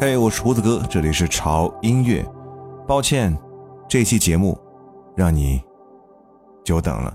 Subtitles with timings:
[0.00, 2.26] 嘿，我是胡子哥，这里是潮音乐。
[2.88, 3.36] 抱歉，
[3.86, 4.58] 这期节目
[5.14, 5.62] 让你
[6.64, 7.14] 久等了。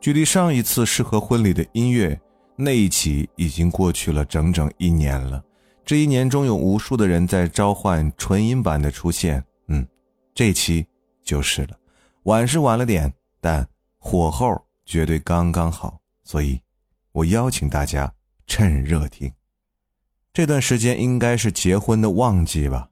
[0.00, 2.18] 距离上一次适合婚礼的音乐
[2.56, 5.44] 那一期已经过去了整整一年了。
[5.84, 9.86] 这一年中有无数的人在召唤纯音版的出现，嗯，
[10.34, 10.86] 这期
[11.22, 11.76] 就是了。
[12.22, 13.68] 晚是晚了点，但
[13.98, 16.58] 火候绝对刚刚好，所以
[17.12, 18.10] 我邀请大家
[18.46, 19.30] 趁热听。
[20.36, 22.90] 这段时间应该是结婚的旺季吧，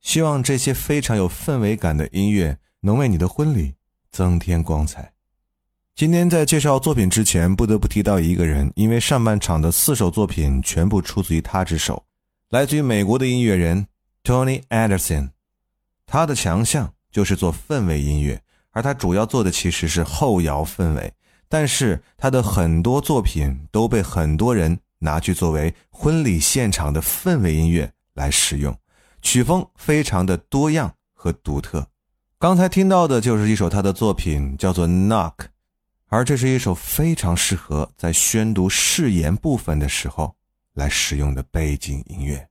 [0.00, 3.76] 希望这些非常有氛围感的音乐能为你的婚礼
[4.10, 5.12] 增添光彩。
[5.94, 12.02] 今天在介绍作品之前，不得不提到一个人，因为上半场的四首作品全部出自于他之手，
[12.50, 13.86] 来自于美国的音乐人
[14.24, 15.28] Tony Anderson。
[16.04, 18.42] 他的强项就是做氛围音乐，
[18.72, 21.12] 而他主要做的其实是后摇氛围，
[21.48, 24.76] 但是他的很多作品都被很多人。
[24.98, 28.76] 拿去作为婚礼现场的氛围音乐来使用，
[29.22, 31.86] 曲风非常的多样和独特。
[32.38, 35.34] 刚才听到的就是一首他的作品，叫做《Knock》，
[36.08, 40.34] 而这是一首非常适合在宣读誓言部分的时候
[40.74, 42.48] 来使用的背景音乐。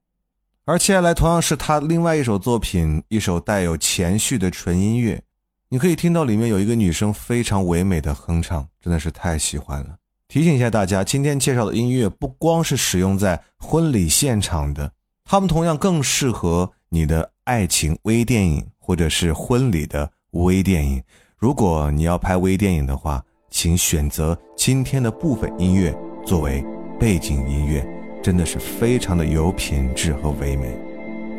[0.64, 5.22] 而接下来同样是他另外一首作品，一首带有前序的纯音乐，
[5.68, 9.96] 你可以听到里面有一个女生非常唯美的哼唱，真的是太喜欢了。
[10.28, 14.90] 提醒一下大家，今天介绍的音乐不光是使用在婚礼现场的，
[15.24, 21.00] 它们同样更适合你的爱情微电影或者是婚礼的微电影。
[21.38, 25.94] 如果你要拍微电影的话，请选择今天的部分音乐
[26.26, 26.64] 作为
[26.98, 27.86] 背景音乐，
[28.20, 30.76] 真的是非常的有品质和唯美。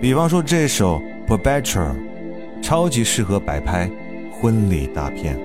[0.01, 0.97] 比方说这首
[1.27, 1.93] 《Perpetual》，
[2.63, 3.91] 超级适合摆拍
[4.39, 5.35] 婚礼大片。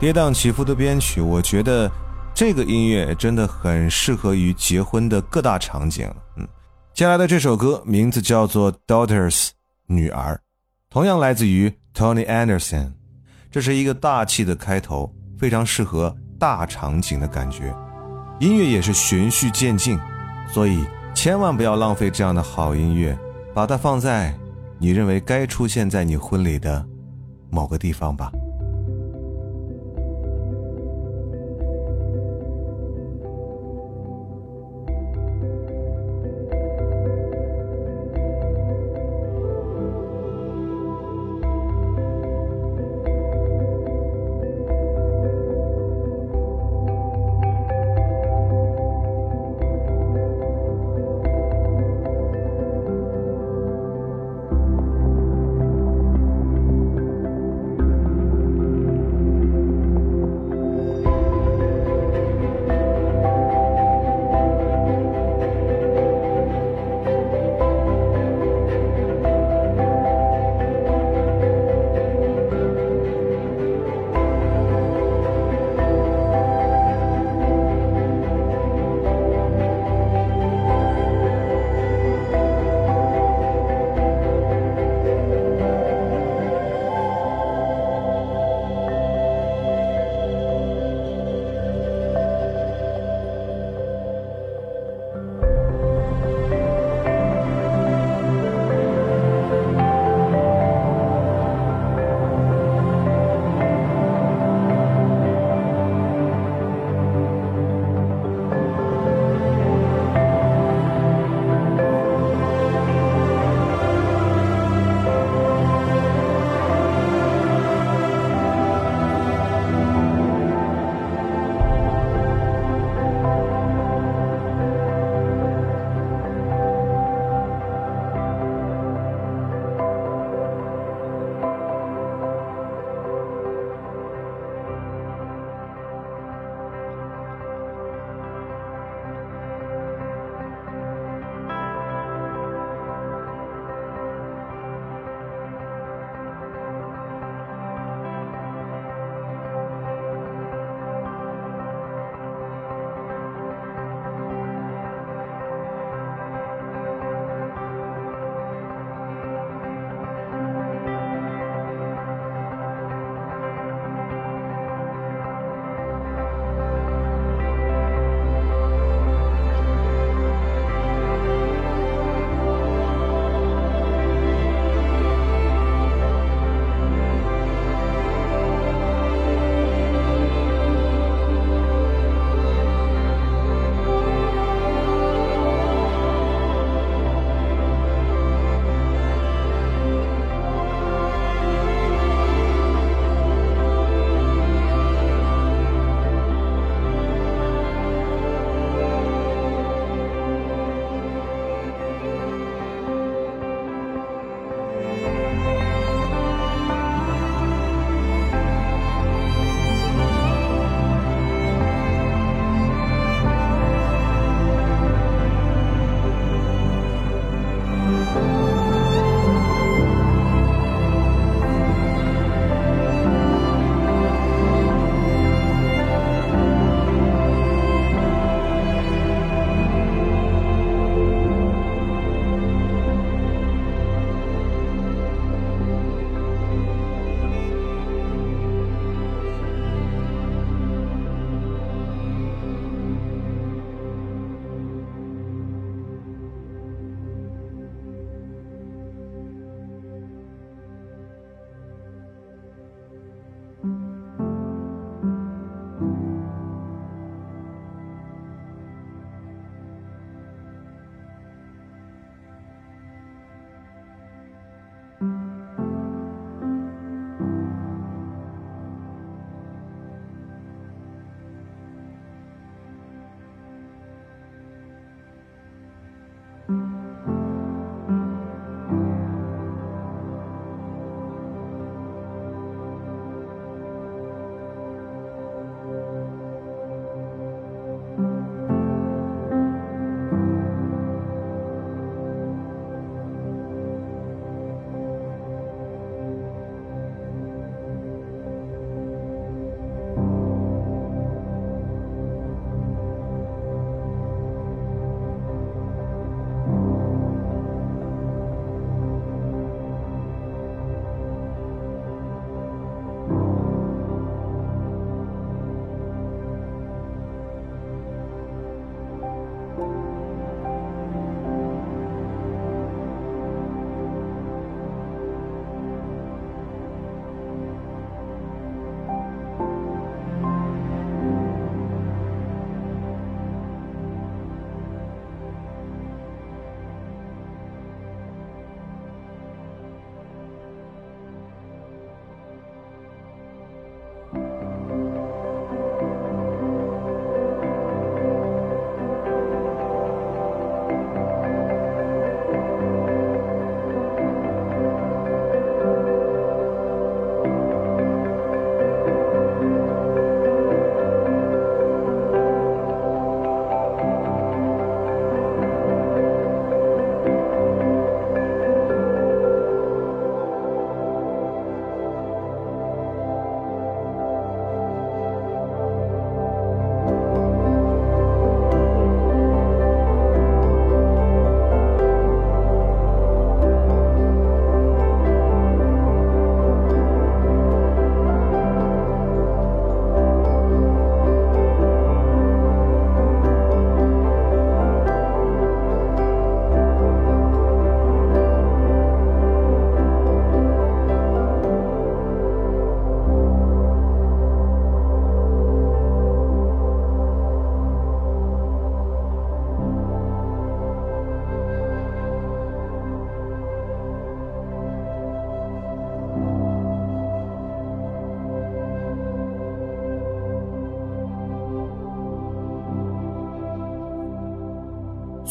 [0.00, 1.88] 跌宕起伏的编曲，我觉得
[2.32, 6.10] 这个音乐真的很适合于结婚的各大场景。
[6.38, 6.48] 嗯，
[6.94, 9.48] 接下来的这首歌名字叫做《Daughters》，
[9.84, 10.40] 女儿，
[10.88, 12.92] 同样来自于 Tony Anderson。
[13.50, 17.76] 这是一个大气的开头，非常适合大场景的感觉。
[18.38, 20.00] 音乐也是循序渐进，
[20.50, 20.82] 所以
[21.14, 23.18] 千万不要浪费这样的好音乐，
[23.52, 24.34] 把它放在
[24.78, 26.82] 你认为该出现在你婚礼的
[27.50, 28.32] 某个地方吧。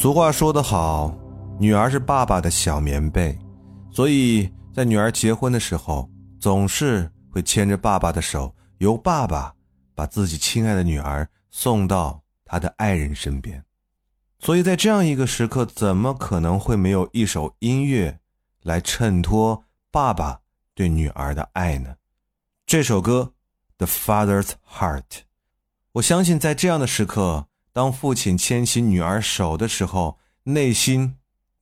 [0.02, 1.14] 俗话说得好，
[1.60, 3.38] 女儿是爸爸的小棉被，
[3.92, 9.54] 所以在女儿结婚的时候，总是会牵着爸爸的手，由爸爸
[9.94, 13.62] 把自己亲爱的女儿送到他的爱人身边。
[14.40, 18.18] 所以在这样一个时刻，怎么可能会没有一首音乐
[18.64, 20.40] 来衬托爸爸
[20.74, 21.94] 对女儿的爱呢？
[22.66, 23.34] 这首歌
[23.86, 25.02] 《The Father's Heart》，
[25.92, 27.49] 我相信在这样的时刻。
[27.80, 31.16] 当父亲牵起女儿手的时候，内心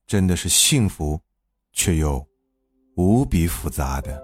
[0.04, 1.20] 真的是幸福，
[1.72, 2.26] 却又
[2.96, 4.20] 无比复杂的。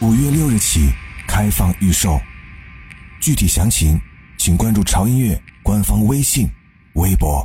[0.00, 0.92] 五月六日起
[1.26, 2.20] 开放预售，
[3.20, 4.00] 具体详情
[4.36, 6.48] 请关注潮音乐官方微信、
[6.92, 7.44] 微博。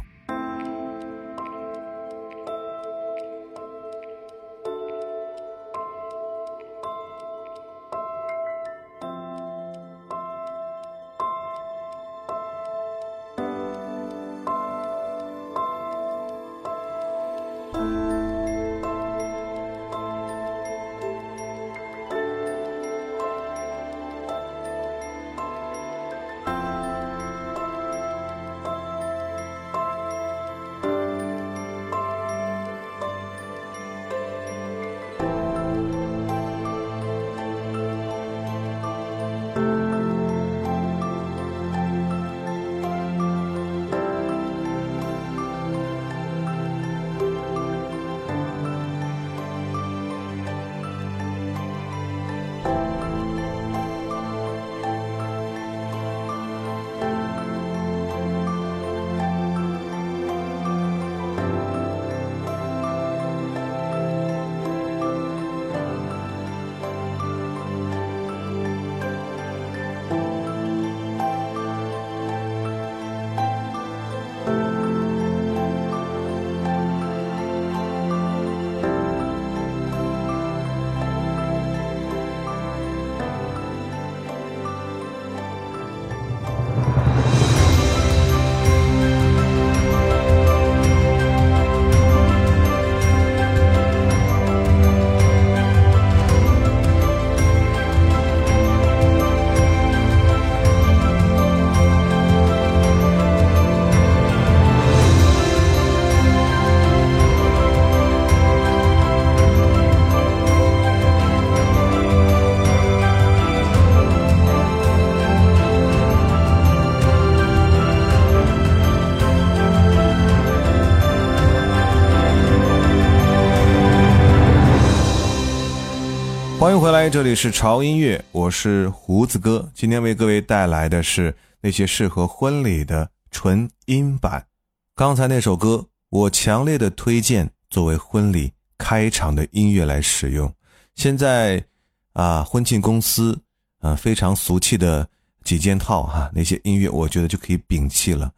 [126.84, 129.72] 回来，这里是潮音乐，我是胡子哥。
[129.74, 134.46] 今天为各位带来的是那些适合婚礼的纯音版。
[134.93, 140.54] 刚才那首歌，我强烈的推荐作为婚礼开场的音乐来使用。
[140.96, 141.63] 现在
[142.12, 143.39] 啊，婚庆公司
[143.80, 145.08] 啊非常俗气的
[145.46, 148.30] 几件套哈，那些音乐我觉得就可以摒弃了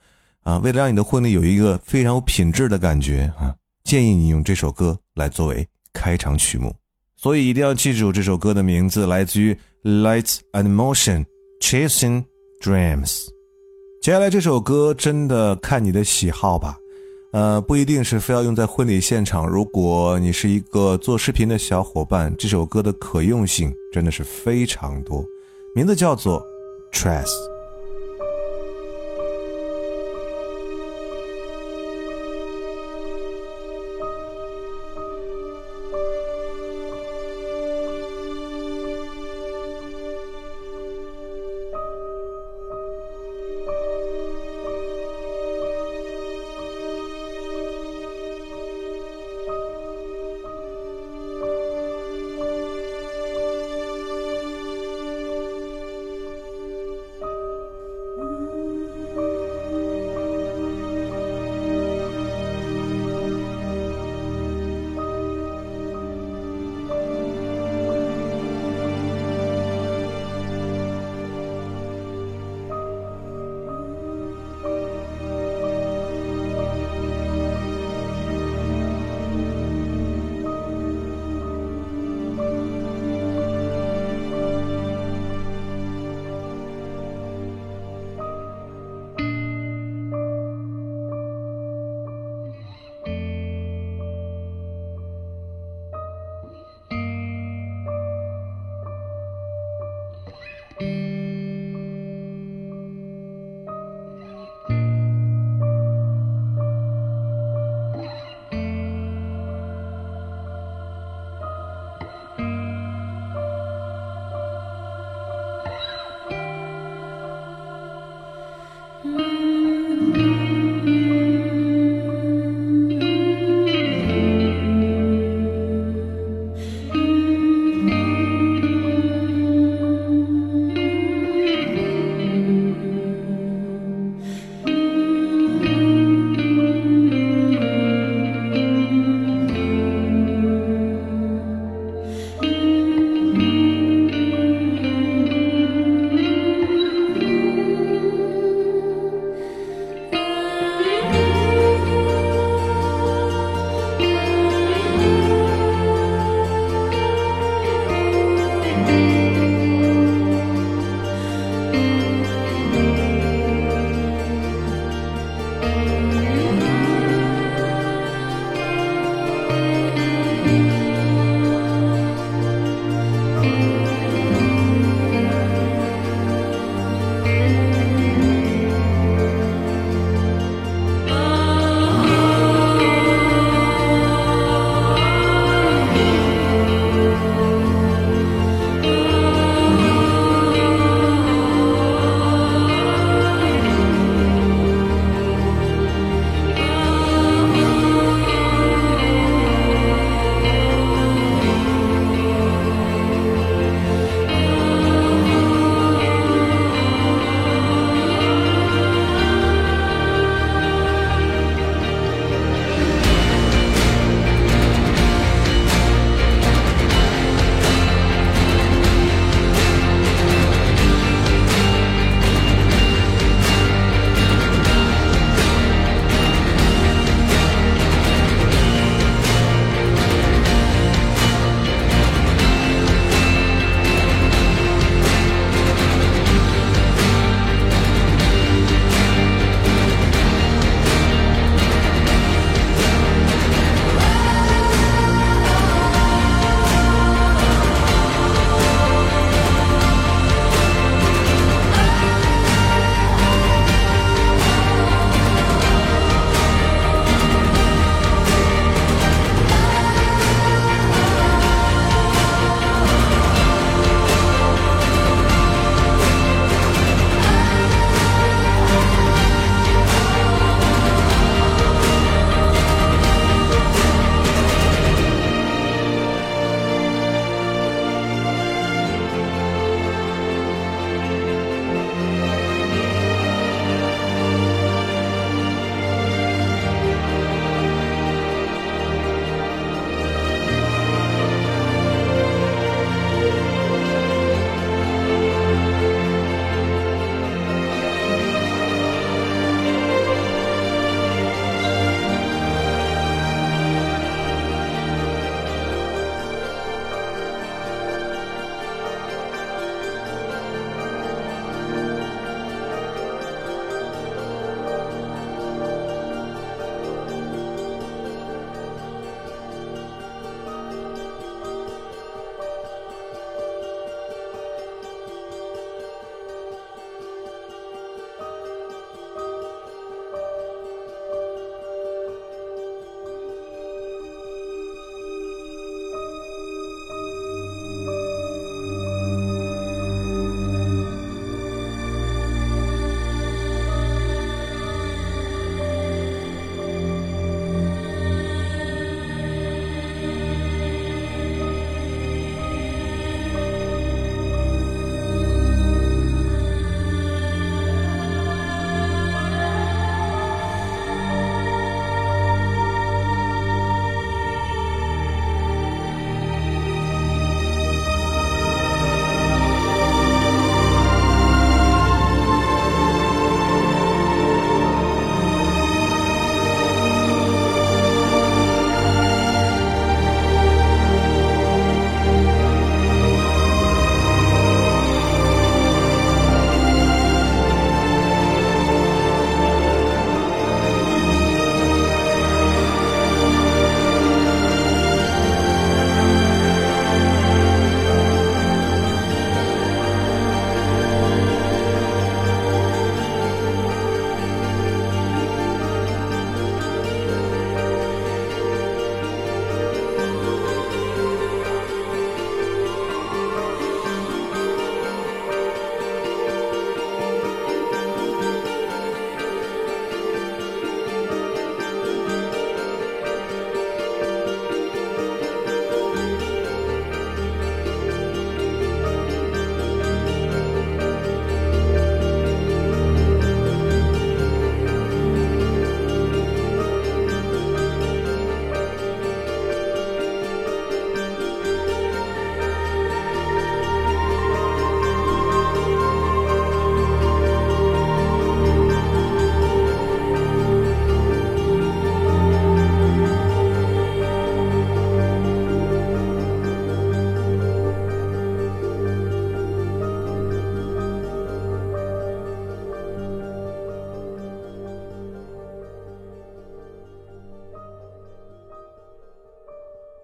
[0.43, 0.59] 啊。
[0.59, 6.71] 为了让你的婚礼有一个非常有品质的感觉啊，建议你用这首歌来作为开场曲目。
[7.25, 9.51] 所以一定要记住这首歌的名字，来自于
[10.03, 11.25] 《Lights and Motion》
[11.59, 12.23] ，Chasing
[12.61, 13.29] Dreams。
[13.99, 16.77] 接下来这首歌真的看你的喜好吧，
[17.31, 19.49] 呃，不一定是非要用在婚礼现场。
[19.49, 25.25] 如果你是一个做视频的小伙伴，这首歌的可用性真的是非常多。
[25.73, 26.39] 名字叫做
[26.95, 27.25] 《Trust》。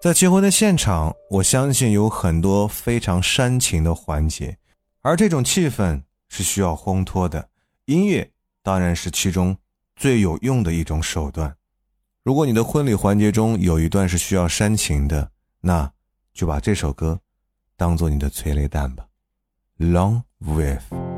[0.02, 4.58] 在结婚的现场，我相信有很多非常煽情的环节，
[5.00, 7.50] 而这种气氛是需要烘托的。
[7.84, 8.28] 音乐
[8.64, 9.56] 当然是其中
[9.94, 11.54] 最有用的一种手段。
[12.24, 15.92] 如果你的婚礼环节中有一段是需要煽情的，那
[16.34, 17.20] 就把这首歌
[17.76, 19.06] 当做你的催泪弹吧。
[19.78, 21.11] Long with。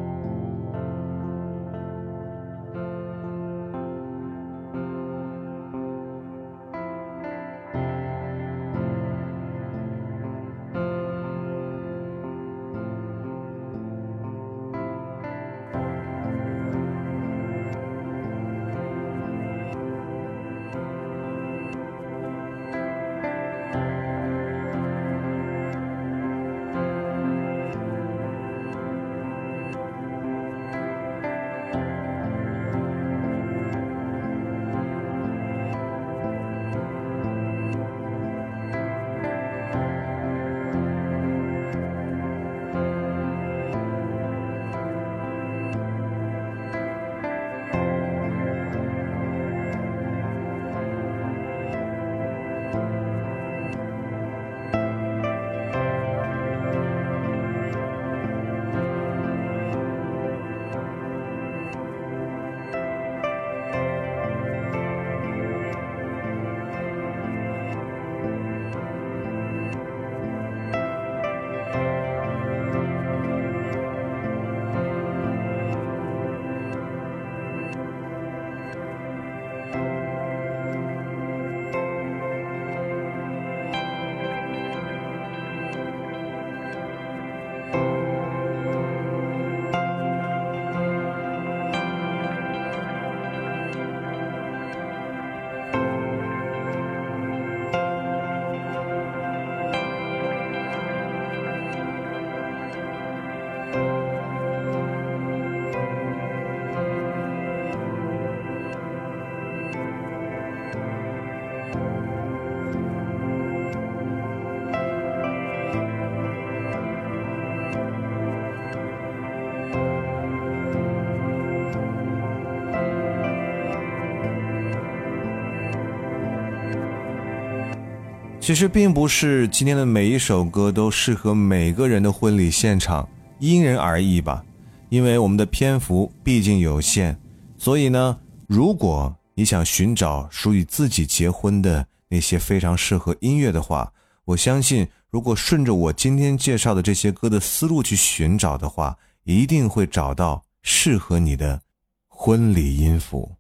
[128.45, 134.45] 其实并不是今天的每一首歌都适合每个人的婚礼现场，因人而异吧。
[134.91, 137.17] 因为我们的篇幅毕竟有限，
[137.57, 143.91] 所以呢，如果你想寻找属于自己结婚的那些非常适合音乐的话，
[144.27, 151.63] 我相信，如果顺着我今天介绍的这些歌的思路去寻找的话，一定会找到适合你的
[152.09, 153.37] 婚礼音符。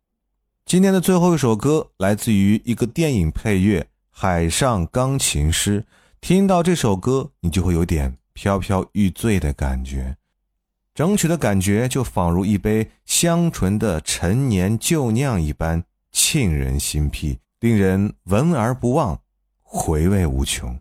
[0.65, 3.87] 今天的最后一首歌来自于一个电影配乐。
[4.17, 5.85] 海上钢琴师，
[6.21, 10.17] 听到这首歌，你就会有点飘飘欲醉的感觉。
[10.95, 19.19] 整曲的感觉就仿如一杯香醇的陈年旧酿一般，沁人心脾，令人闻而不忘，
[19.61, 20.79] 回味无穷。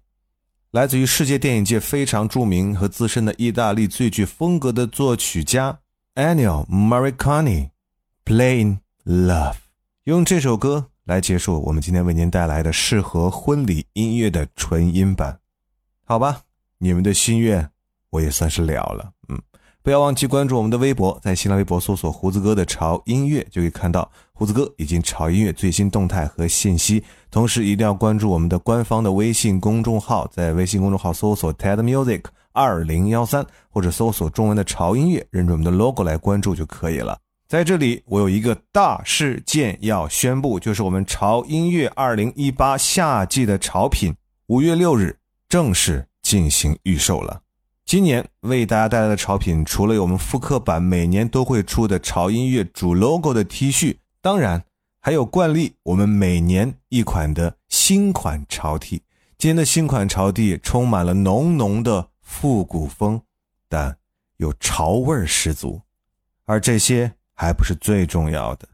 [0.69, 5.79] 来自于世界电影界非常著名和资深的意大利最具风格的作曲家
[6.13, 9.55] Ennio Morricone，Playing Love，
[10.03, 10.91] 用这首歌。
[11.05, 15.37] 来结束我们今天为您带来的适合婚礼音乐的纯音版，
[16.05, 16.41] 好吧？
[16.77, 17.69] 你们的心愿
[18.09, 19.11] 我也算是了了。
[19.27, 19.37] 嗯，
[19.81, 27.03] 不要忘记关注我们的微博，在新浪微博搜索“胡子哥的潮音乐”就可以看到胡子哥以及潮音乐最新动态和信息。
[27.29, 37.19] 同时一定要关注我们的官方的微信公众号，在微信公众号搜索 “TED Music 二零幺三”或者搜索中文的“潮音乐”，认准我们的 logo 来关注就可以了。
[37.53, 44.15] 在这里，我有一个大事件要宣布，就是我们潮音乐二零一八夏季的潮品，
[44.47, 47.43] 五月六日正式进行预售了。
[47.85, 54.63] 今年为大家带来的潮品，除了有我们复刻版每年都会出的潮音乐主 logo 的 T 恤，当然
[54.99, 59.03] 还有惯例，我们每年一款的新款潮 T。
[59.37, 63.21] 今年的新款潮 T 充满了浓浓的复古风，
[63.69, 63.97] 但
[64.37, 65.81] 有潮味十足，
[66.45, 67.13] 而这些。
[67.43, 68.65] 还不是最重要的，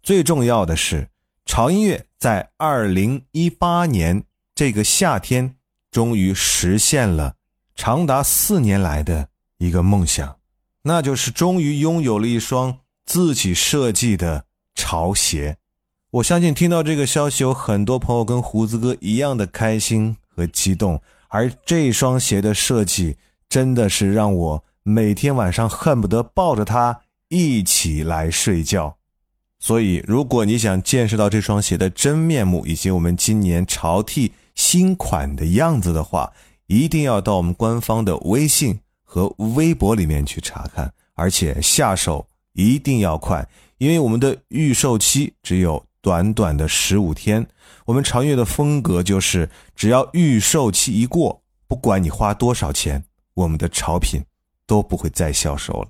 [0.00, 1.08] 最重要的是，
[1.44, 4.22] 潮音乐在二零一八年
[4.54, 5.56] 这个夏天，
[5.90, 7.34] 终于实现了
[7.74, 10.36] 长达四年来的一个梦想，
[10.82, 14.44] 那就是终于拥有了一双自己设计的
[14.76, 15.56] 潮鞋。
[16.12, 21.02] 我相信听到这个消息，有很多朋友跟胡子哥一样的开心和激动。
[21.26, 23.16] 而这双鞋的设计，
[23.48, 27.00] 真的是让我每天晚上恨不得抱着它。
[27.32, 28.98] 一起来睡觉，
[29.58, 36.34] 所以如果你想见识到这双鞋的真面目，以及我们今年潮 T 新款的样子的话，
[36.66, 47.46] 一定要到我们官方的微信和微博里面去查看，而且下手一定要快，因为我们的预售期只有短短的十五天。
[47.86, 53.02] 我们长月的风格就是，只要预售期一过，不管你花多少钱，
[53.32, 54.22] 我们的潮品
[54.66, 55.88] 都不会再销售了。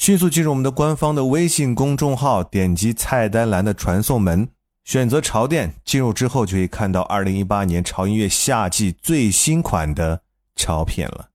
[0.00, 4.48] 迅速进入我们的官方的微信公众号，点击菜单栏的传送门，
[4.82, 5.74] 选择潮店。
[5.84, 10.22] 进入之后就可以看到二零一八年潮音乐夏季最新款的
[10.56, 11.28] 潮品了。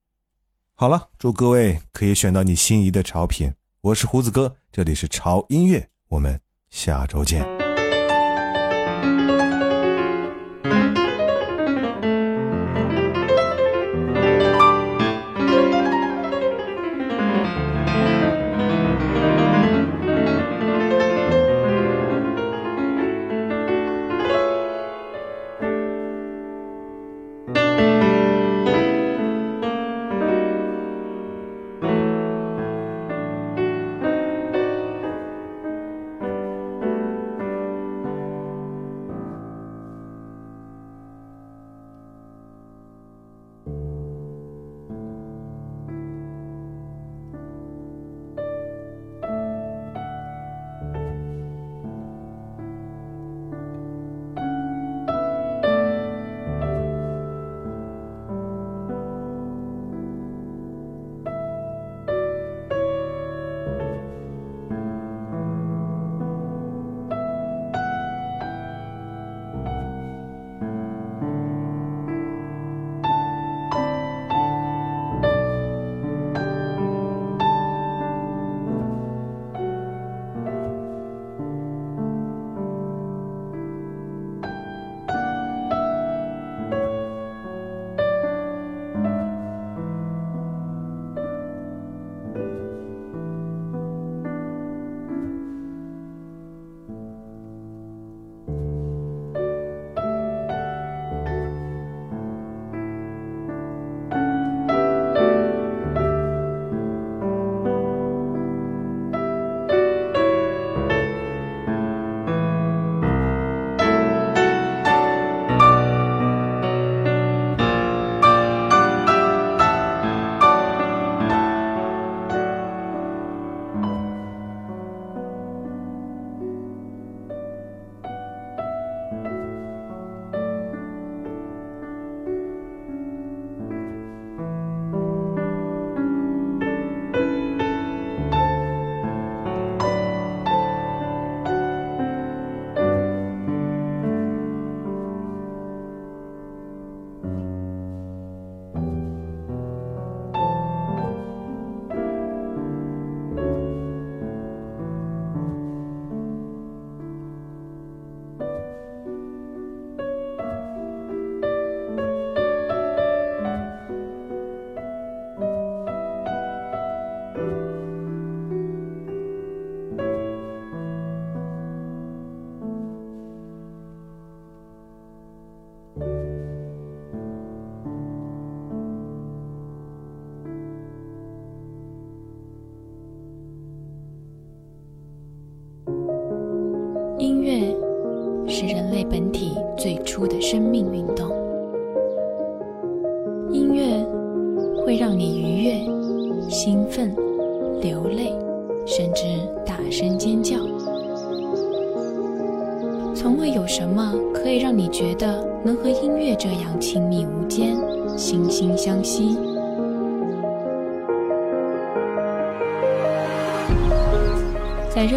[0.74, 3.54] 好了，祝各位可以选到你心仪的潮品。
[3.82, 7.55] 我是胡子哥，这里是潮音乐，我们下周见。